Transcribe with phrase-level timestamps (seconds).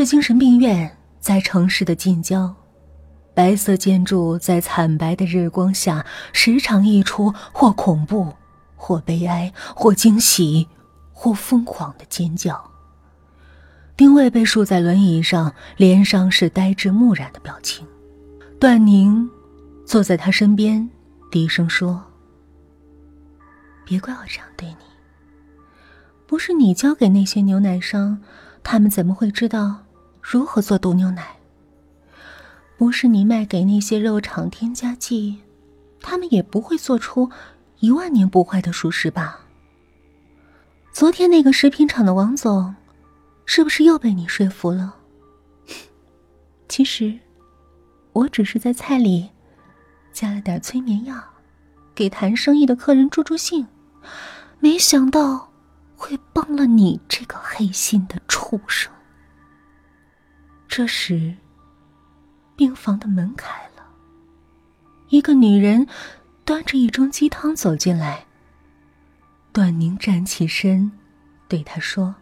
[0.00, 2.54] 市精神病院在城市的近郊，
[3.34, 8.32] 白色建筑在惨白的日光下时常溢出或恐怖、
[8.76, 10.66] 或悲哀、或惊喜、
[11.12, 12.58] 或疯狂的尖叫。
[13.94, 17.86] 丁卫被竖在轮椅上，脸上是呆滞木然的表情。
[18.58, 19.28] 段宁
[19.84, 20.88] 坐在他身边，
[21.30, 22.02] 低声说
[23.84, 24.76] ：“别怪我这样对你。
[26.26, 28.18] 不是你交给那些牛奶商。”
[28.62, 29.86] 他们怎么会知道
[30.20, 31.36] 如何做毒牛奶？
[32.76, 35.38] 不是你卖给那些肉厂添加剂，
[36.00, 37.30] 他们也不会做出
[37.80, 39.40] 一万年不坏的熟食吧？
[40.92, 42.74] 昨天那个食品厂的王总，
[43.44, 44.96] 是不是又被你说服了？
[46.68, 47.18] 其实，
[48.12, 49.30] 我只是在菜里
[50.12, 51.16] 加了点催眠药，
[51.94, 53.66] 给谈生意的客人助助兴，
[54.58, 55.48] 没想到。
[56.02, 58.90] 会帮了你这个黑心的畜生。
[60.70, 61.34] 这时，
[62.54, 63.84] 病房的门开了，
[65.08, 65.88] 一个女人
[66.44, 68.24] 端着一盅鸡汤走进来。
[69.52, 70.92] 段宁站起身，
[71.48, 72.14] 对她说：“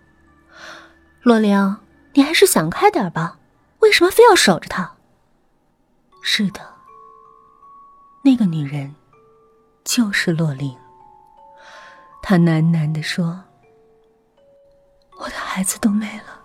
[1.20, 1.76] 洛玲，
[2.14, 3.38] 你还是想开点吧，
[3.80, 4.96] 为什么非要守着他？”
[6.24, 6.74] 是的，
[8.24, 8.94] 那个女人
[9.84, 10.74] 就是洛玲。
[12.22, 13.44] 她喃喃的说。
[15.19, 16.38] 我的孩子都没了，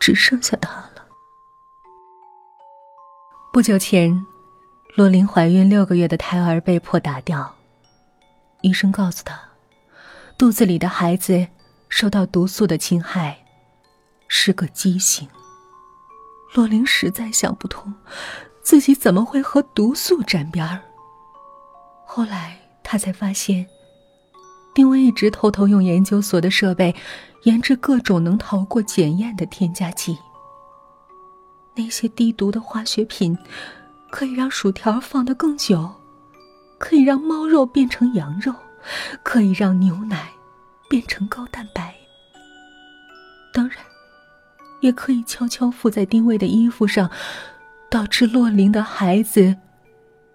[0.00, 1.06] 只剩下他了。
[3.52, 4.26] 不久前，
[4.96, 7.54] 洛琳怀孕六个月的胎儿被迫打掉，
[8.62, 9.38] 医生告诉她，
[10.38, 11.46] 肚子里的孩子
[11.88, 13.44] 受到毒素的侵害，
[14.26, 15.28] 是个畸形。
[16.54, 17.92] 洛琳实在想不通，
[18.62, 20.80] 自己怎么会和毒素沾边儿。
[22.06, 23.66] 后来，她才发现，
[24.74, 26.94] 丁威一直偷偷用研究所的设备。
[27.44, 30.18] 研制各种能逃过检验的添加剂。
[31.74, 33.34] 那些低毒的化学品，
[34.10, 35.90] 可以让薯条放得更久，
[36.76, 38.54] 可以让猫肉变成羊肉，
[39.22, 40.28] 可以让牛奶
[40.86, 41.94] 变成高蛋白。
[43.54, 43.78] 当然，
[44.82, 47.10] 也可以悄悄附在丁薇的衣服上，
[47.88, 49.56] 导致洛林的孩子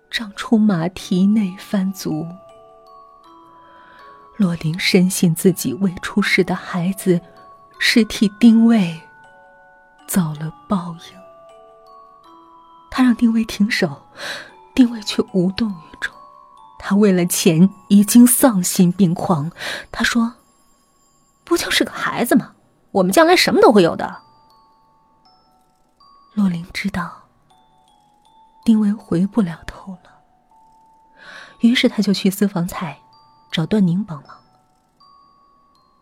[0.09, 2.25] 长出马蹄内翻足。
[4.38, 7.22] 洛琳深信自己未出世的孩子
[7.79, 9.01] 是替丁卫
[10.07, 11.18] 遭了报应。
[12.91, 14.03] 他让丁卫停手，
[14.73, 16.13] 丁卫却无动于衷。
[16.79, 19.51] 他为了钱已经丧心病狂。
[19.91, 20.34] 他说
[21.44, 22.53] ：“不就是个孩子吗？
[22.91, 24.22] 我们将来什么都会有的。”
[26.35, 27.23] 洛琳知道
[28.66, 30.22] 丁卫回不了头了，
[31.62, 33.00] 于是他就去私房菜。
[33.55, 34.35] 找段宁帮忙。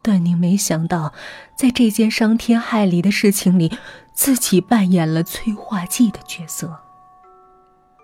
[0.01, 1.13] 段宁没想到，
[1.55, 3.77] 在这件伤天害理的事情里，
[4.11, 6.79] 自己扮演了催化剂的角色。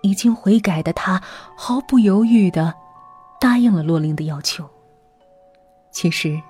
[0.02, 1.20] 已经悔改的他，
[1.56, 2.74] 毫不犹豫的
[3.40, 4.70] 答应了洛琳的要求。
[5.90, 6.40] 其实，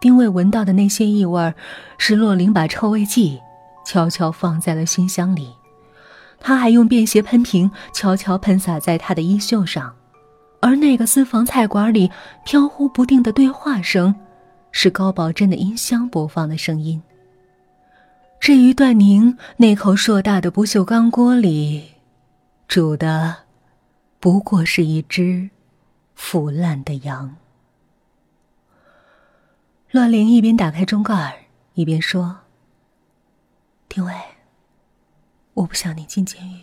[0.00, 1.52] 丁卫闻到的那些异味，
[1.98, 3.42] 是洛琳把臭味剂
[3.84, 5.52] 悄悄放在了熏香里，
[6.40, 9.96] 他还用便携喷瓶悄悄喷洒在他的衣袖上。
[10.60, 12.10] 而那个私房菜馆里
[12.44, 14.14] 飘忽不定的对话声，
[14.72, 17.00] 是高保真的音箱播放的声音。
[18.40, 21.92] 至于段宁那口硕大的不锈钢锅里，
[22.66, 23.36] 煮的
[24.20, 25.50] 不过是一只
[26.14, 27.36] 腐烂的羊。
[29.90, 32.40] 乱玲一边打开中盖一边说
[33.88, 34.12] ：“丁伟，
[35.54, 36.60] 我不想你进监狱，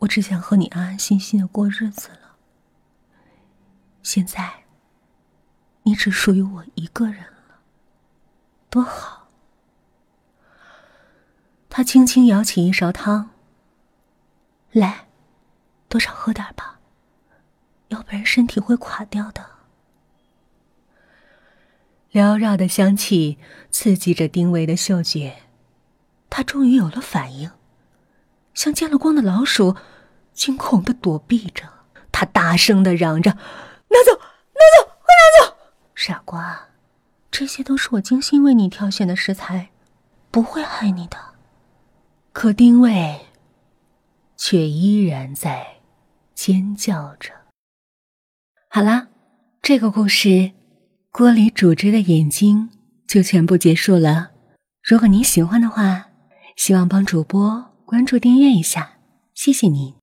[0.00, 2.18] 我只想和你安安心心的过日子了。”
[4.06, 4.62] 现在，
[5.82, 7.58] 你只属于我一个人了，
[8.70, 9.26] 多好。
[11.68, 13.30] 他轻轻舀起一勺汤，
[14.70, 15.08] 来，
[15.88, 16.78] 多少喝点吧，
[17.88, 19.44] 要不然身体会垮掉的。
[22.12, 23.38] 缭绕的香气
[23.72, 25.42] 刺激着丁维的嗅觉，
[26.30, 27.50] 他终于有了反应，
[28.54, 29.74] 像见了光的老鼠，
[30.32, 31.68] 惊恐的躲避着。
[32.12, 33.36] 他大声的嚷着。
[33.96, 35.56] 拿走，拿走，快拿走！
[35.94, 36.68] 傻瓜，
[37.30, 39.70] 这些都是我精心为你挑选的食材，
[40.30, 41.16] 不会害你的。
[42.32, 43.26] 可丁卫
[44.36, 45.78] 却依然在
[46.34, 47.32] 尖叫着。
[48.68, 49.08] 好啦，
[49.62, 50.52] 这个故事，
[51.10, 52.70] 锅里煮汁的眼睛
[53.06, 54.32] 就全部结束了。
[54.82, 56.08] 如果您喜欢的话，
[56.56, 58.98] 希望帮主播关注订阅一下，
[59.34, 59.94] 谢谢您。